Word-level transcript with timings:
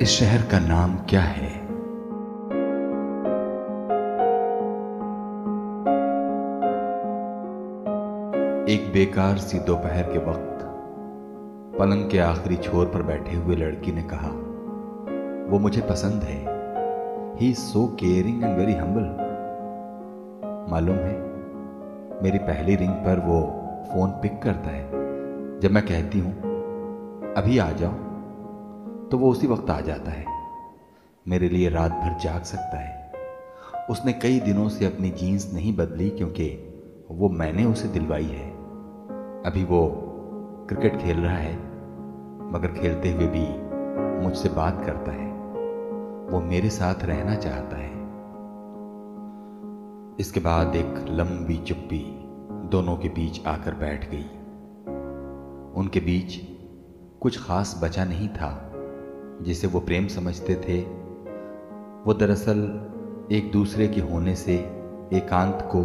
इस 0.00 0.08
शहर 0.08 0.42
का 0.42 0.58
नाम 0.58 0.96
क्या 0.96 1.20
है? 1.20 1.48
एक 8.66 8.90
बेकार 8.92 9.38
सी 9.38 9.58
दोपहर 9.58 10.02
के 10.02 10.18
वक्त, 10.18 10.64
पलंग 11.78 12.10
के 12.10 12.18
आखिरी 12.18 12.56
छोर 12.56 12.86
पर 12.86 13.02
बैठे 13.02 13.36
हुए 13.36 13.56
लड़की 13.56 13.92
ने 13.92 14.02
कहा, 14.02 14.28
वो 15.50 15.58
मुझे 15.58 15.80
पसंद 15.80 16.22
है। 16.22 16.40
He 17.38 17.54
so 17.54 17.86
caring 18.00 18.44
and 18.44 18.58
very 18.58 18.74
humble 18.74 19.02
मालूम 20.70 20.96
है, 20.96 21.16
मेरी 22.22 22.38
पहली 22.38 22.76
रिंग 22.76 22.94
पर 22.94 23.26
वो 23.26 23.42
फ़ोन 23.92 24.10
पिक 24.10 24.42
करता 24.42 24.70
है। 24.70 24.84
जब 25.60 25.70
मैं 25.70 25.86
कहती 25.86 26.20
हूँ, 26.20 26.32
अभी 27.34 27.58
आ 27.58 27.70
जाओ। 27.72 28.09
तो 29.10 29.18
वो 29.18 29.30
उसी 29.30 29.46
वक्त 29.46 29.70
आ 29.70 29.80
जाता 29.80 30.10
है। 30.10 30.24
मेरे 31.28 31.48
लिए 31.48 31.68
रात 31.68 31.90
भर 31.90 32.18
जाग 32.18 32.42
सकता 32.42 32.78
है। 32.78 33.12
उसने 33.90 34.12
कई 34.12 34.40
दिनों 34.40 34.68
से 34.68 34.86
अपनी 34.86 35.10
जीन्स 35.10 35.54
नहीं 35.54 35.76
बदली 35.76 36.10
क्योंकि 36.10 36.66
वो 37.10 37.28
मैंने 37.28 37.64
उसे 37.64 37.88
दिलवाई 37.88 38.24
है। 38.24 38.50
अभी 39.42 39.64
वो 39.64 40.06
क्रिकेट 40.68 40.98
खेल 41.00 41.18
रहा 41.18 41.36
है, 41.36 41.56
मगर 42.52 42.72
खेलते 42.72 43.12
हुए 43.12 43.26
भी 43.26 43.70
मुझसे 44.26 44.48
बात 44.48 44.82
करता 44.86 45.12
है। 45.12 45.32
वो 46.30 46.40
मेरे 46.40 46.70
साथ 46.70 46.94
रहना 47.02 47.34
चाहता 47.34 47.76
है। 47.76 47.90
इसके 50.20 50.40
बाद 50.40 50.76
एक 50.76 51.04
लंबी 51.08 51.56
चुप्पी 51.56 52.24
दोनों 52.68 52.96
के 52.96 53.08
बीच 53.08 53.46
आकर 53.46 53.74
बैठ 53.74 54.10
गई। 54.10 54.26
उनके 55.80 56.00
बीच 56.00 56.40
कुछ 57.20 57.46
खास 57.46 57.80
बचा 57.84 58.04
नहीं 58.04 58.28
था। 58.28 58.66
जिसे 59.40 59.66
वो 59.66 59.80
प्रेम 59.80 60.06
समझते 60.08 60.54
थे, 60.58 60.80
वो 62.04 62.14
दरअसल 62.14 62.58
एक 63.32 63.50
दूसरे 63.52 63.88
के 63.88 64.00
होने 64.02 64.34
से 64.36 64.54
एकांत 65.12 65.68
को 65.72 65.82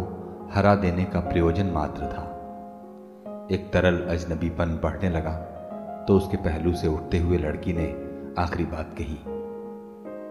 हरा 0.54 0.74
देने 0.74 1.04
का 1.04 1.20
प्रयोजन 1.20 1.66
मात्र 1.66 2.06
था। 2.06 2.22
एक 3.50 3.70
तरल 3.72 4.00
अजनबीपन 4.08 4.78
बढ़ने 4.82 5.10
लगा 5.10 5.34
तो 6.08 6.16
उसके 6.16 6.36
पहलू 6.36 6.74
से 6.74 6.88
उठते 6.88 7.18
हुए 7.18 7.38
लड़की 7.38 7.72
ने 7.72 7.86
आखिरी 8.38 8.64
बात 8.64 8.94
कही, 8.98 9.16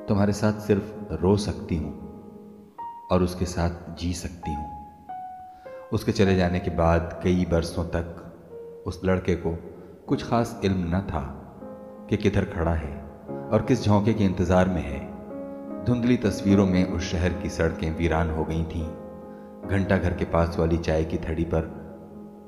तुम्हारे 0.08 0.34
साथ 0.34 0.60
सिर्फ़ 0.60 1.14
रो 1.22 1.36
सकती 1.38 1.76
हूँ 1.78 1.94
और 3.12 3.24
उसके 3.24 3.46
साथ 3.46 3.96
जी 4.00 4.14
सकती 4.14 4.54
हूँ। 4.54 4.70
उसके 5.94 6.12
चले 6.12 6.36
जाने 6.36 6.60
के 6.60 6.72
बाद 6.72 7.20
कई 7.24 7.46
बरसों 7.52 7.84
तक 7.86 8.84
उस 8.88 9.02
लड़के 9.06 9.36
को 9.36 9.56
कुछ 10.08 10.30
खास 10.30 10.60
इल्म 10.66 10.96
न 10.96 11.02
था 11.02 11.22
कि 12.10 12.18
किधर 12.18 12.46
खड़ा 12.48 12.74
है। 12.74 13.05
और 13.46 13.66
किस 13.68 13.84
झोंके 13.86 14.14
के 14.14 14.24
इंतज़ार 14.24 14.70
में 14.70 14.82
है। 14.82 15.00
धुंधली 15.86 16.18
तस्वीरों 16.18 16.66
में 16.66 16.84
उस 16.86 17.12
शहर 17.12 17.34
की 17.34 17.50
सड़कें 17.50 17.98
वीरान 17.98 18.30
हो 18.30 18.44
गई 18.46 18.64
थीं। 18.64 18.88
घंटा 19.70 19.98
घर 19.98 20.14
के 20.14 20.26
पास 20.26 20.56
वाली 20.60 20.78
चाय 20.78 21.04
की 21.04 21.18
थड़ी 21.18 21.44
पर 21.44 21.72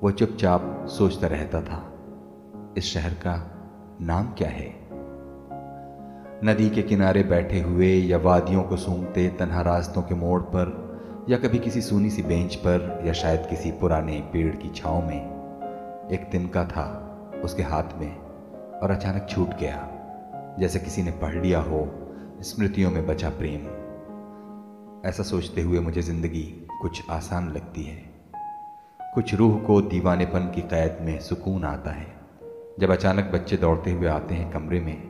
वो 0.03 0.11
चुपचाप 0.11 0.85
सोचता 0.89 1.27
रहता 1.27 1.61
था, 1.61 1.81
इस 2.77 2.85
शहर 2.85 3.13
का 3.13 3.35
नाम 4.01 4.31
क्या 4.31 4.49
है? 4.49 4.67
नदी 6.43 6.69
के 6.69 6.81
किनारे 6.81 7.23
बैठे 7.23 7.59
हुए 7.61 7.93
या 7.93 8.17
वादियों 8.17 8.63
को 8.63 8.77
सूंघते 8.77 9.27
तन्हा 9.29 9.61
रास्तों 9.61 10.01
के 10.01 10.15
मोड़ 10.15 10.41
पर, 10.41 11.25
या 11.29 11.37
कभी 11.37 11.59
किसी 11.59 11.81
सूनी 11.81 12.09
सी 12.09 12.21
बेंच 12.21 12.55
पर, 12.55 13.01
या 13.05 13.13
शायद 13.13 13.45
किसी 13.49 13.71
पुराने 13.71 14.19
पेड़ 14.33 14.55
की 14.55 14.69
छाव 14.69 15.07
में, 15.07 16.09
एक 16.11 16.29
तिनका 16.31 16.65
था 16.65 16.85
उसके 17.43 17.63
हाथ 17.63 17.97
में 17.99 18.15
और 18.79 18.91
अचानक 18.91 19.27
छूट 19.29 19.57
गया। 19.59 19.96
जैसे 20.59 20.79
किसी 20.79 21.03
ने 21.03 21.11
पढ़ 21.11 21.35
लिया 21.35 21.59
हो, 21.59 21.87
स्मृतियों 22.41 22.91
में 22.91 23.07
बचा 23.07 23.29
प्रेम। 23.29 23.61
ऐसा 25.09 25.23
सोचते 25.23 25.61
हुए 25.61 25.79
मुझे 25.79 26.01
ज़िंदगी 26.01 26.67
कुछ 26.81 27.01
आसान 27.09 27.49
लगती 27.49 27.83
है। 27.83 27.95
कुछ 29.13 29.33
रूह 29.33 29.59
को 29.59 29.81
दीवानेपन 29.81 30.51
की 30.55 30.61
कैद 30.61 30.97
में 31.01 31.19
सुकून 31.19 31.63
आता 31.63 31.91
है। 31.91 32.07
जब 32.79 32.91
अचानक 32.91 33.31
बच्चे 33.33 33.57
दौड़ते 33.57 33.91
हुए 33.91 34.07
आते 34.07 34.35
हैं 34.35 34.51
कमरे 34.51 34.79
में, 34.79 35.03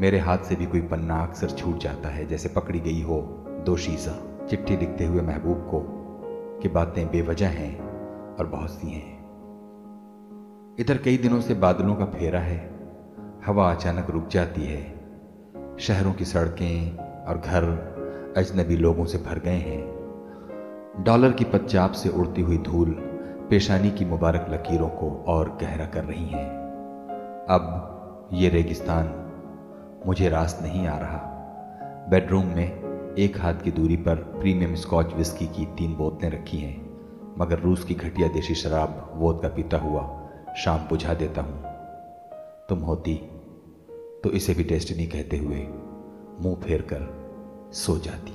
मेरे 0.00 0.18
हाथ 0.18 0.38
से 0.38 0.56
भी 0.56 0.66
कोई 0.66 0.80
पन्ना 0.80 1.22
अक्सर 1.22 1.50
छूट 1.50 1.78
जाता 1.78 2.08
है, 2.08 2.26
जैसे 2.26 2.48
पकड़ी 2.48 2.80
गई 2.80 3.02
हो 3.02 3.20
दो 3.66 3.76
शीजा 3.76 4.46
चिट्ठी 4.46 4.76
लिखते 4.76 5.04
हुए 5.04 5.22
महबूब 5.22 5.66
को 5.70 5.84
कि 6.62 6.68
बातें 6.68 7.10
बेवजह 7.10 7.48
हैं 7.48 7.78
और 8.36 8.46
बहुत 8.46 8.70
सी 8.70 8.90
हैं। 8.90 9.20
इधर 10.78 10.98
कई 10.98 11.16
दिनों 11.16 11.40
से 11.40 11.54
बादलों 11.54 11.94
का 11.94 12.04
फेरा 12.04 12.40
है 12.40 12.81
हवा 13.46 13.70
अचानक 13.72 14.10
रुक 14.10 14.28
जाती 14.28 14.64
है। 14.64 14.82
शहरों 15.78 16.12
की 16.12 16.24
सड़कें 16.24 16.96
और 17.26 17.38
घर 17.38 17.64
अजनबी 18.36 18.76
लोगों 18.76 19.04
से 19.04 19.18
भर 19.18 19.38
गए 19.38 19.56
हैं। 19.56 21.04
डॉलर 21.04 21.32
की 21.32 21.44
पच्चाप 21.44 21.92
से 21.92 22.08
उड़ती 22.08 22.42
हुई 22.42 22.58
धूल 22.58 22.90
पेशानी 23.50 23.90
की 23.90 24.04
मुबारक 24.04 24.46
लकीरों 24.50 24.88
को 24.88 25.24
और 25.28 25.58
गहरा 25.62 25.86
कर 25.86 26.04
रही 26.04 26.26
हैं। 26.26 26.46
अब 27.50 28.30
ये 28.32 28.48
रेगिस्तान 28.48 29.10
मुझे 30.06 30.28
रास 30.28 30.58
नहीं 30.62 30.86
आ 30.86 30.98
रहा। 30.98 31.18
बेडरूम 32.10 32.46
में 32.46 33.14
एक 33.18 33.40
हाथ 33.40 33.54
की 33.54 33.70
दूरी 33.70 33.96
पर 33.96 34.14
प्रीमियम 34.14 34.74
स्कॉच 34.74 35.14
विस्की 35.14 35.46
की 35.46 35.66
तीन 35.66 35.94
बोतलें 35.94 36.30
रखी 36.30 36.58
हैं, 36.58 36.80
मगर 37.38 37.58
रूस 37.58 37.84
की 37.84 37.94
घटिया 37.94 38.28
देशी 38.28 38.54
शराब 38.54 39.10
वोद 39.14 39.42
का 39.42 39.48
पीता 39.48 39.78
हुआ 39.78 40.08
शाम 40.56 40.78
बुझा 40.78 41.14
देता 41.14 41.42
हूँ। 41.42 41.62
तुम 42.68 42.78
होती 42.78 43.20
तो 44.24 44.30
इसे 44.30 44.54
भी 44.54 44.64
डेस्टिनी 44.64 45.06
कहते 45.06 45.36
हुए 45.36 45.66
मुँह 46.40 46.60
फेर 46.62 46.82
कर 46.82 47.70
सो 47.74 47.98
जाती। 47.98 48.32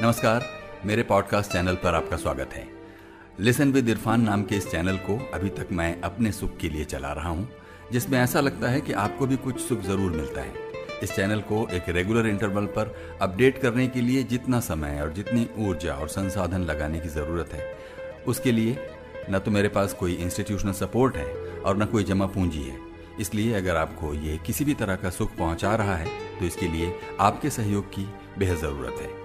नमस्कार, 0.00 0.44
मेरे 0.86 1.02
पॉडकास्ट 1.02 1.52
चैनल 1.52 1.74
पर 1.74 1.94
आपका 1.94 2.16
स्वागत 2.16 2.50
है। 2.54 2.66
लिसन 3.40 3.70
विद 3.72 3.88
इरफान 3.88 4.20
नाम 4.20 4.42
के 4.42 4.56
इस 4.56 4.70
चैनल 4.70 4.96
को 5.06 5.16
अभी 5.34 5.48
तक 5.48 5.68
मैं 5.72 6.00
अपने 6.00 6.32
सुख 6.32 6.56
के 6.56 6.68
लिए 6.68 6.84
चला 6.84 7.12
रहा 7.12 7.28
हूँ, 7.28 7.48
जिसमें 7.92 8.18
ऐसा 8.18 8.40
लगता 8.40 8.68
है 8.68 8.80
कि 8.80 8.92
आपको 8.94 9.26
भी 9.26 9.36
कुछ 9.36 9.60
सुख 9.60 9.80
ज़रूर 9.82 10.12
मिलता 10.12 10.40
है। 10.40 10.52
इस 11.02 11.14
चैनल 11.16 11.40
को 11.42 11.66
एक 11.68 11.88
रेगुलर 11.88 12.26
इंटरवल 12.26 12.66
पर 12.76 12.94
अपडेट 13.22 13.62
करने 13.62 13.86
के 13.86 14.00
लिए 14.00 14.22
जितना 14.24 14.60
समय 14.60 15.00
और 15.02 15.12
जितनी 15.12 15.48
ऊर्जा 15.58 15.94
और 15.94 16.08
संसाधन 16.08 16.64
लगाने 16.64 17.00
की 17.00 17.08
ज़रूरत 17.08 17.52
है, 17.52 17.74
उसके 18.26 18.52
लिए 18.52 18.78
न 19.30 19.38
तो 19.38 19.50
मेरे 19.50 19.68
पास 19.70 19.92
कोई 19.94 20.14
इंस्टीट्यूशनल 20.14 20.72
सपोर्ट 20.74 21.16
है 21.16 21.26
और 21.60 21.76
न 21.76 21.86
कोई 21.86 22.04
जमा 22.04 22.26
पूंजी 22.28 22.62
है। 22.62 22.78
इसलिए 23.20 23.54
अगर 23.54 23.76
आपको 23.76 24.14
ये 24.14 24.38
किसी 24.46 24.64
भी 24.64 24.74
तरह 24.74 24.96
का 24.96 25.10
सुख 25.10 25.36
पहुँचा 25.36 25.74
रहा 25.74 25.96
है 25.96 26.38
तो 26.38 26.44
इसके 26.44 26.68
लिए 26.68 26.94
आपके 27.20 27.50
सहयोग 27.50 27.88
की 27.90 28.08
बेहद 28.38 28.56
ज़रूरत 28.58 29.00
है। 29.00 29.24